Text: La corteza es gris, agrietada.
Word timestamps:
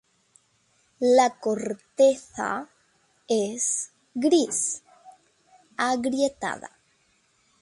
La 1.19 1.29
corteza 1.47 2.49
es 3.27 3.91
gris, 4.15 4.81
agrietada. 5.77 6.71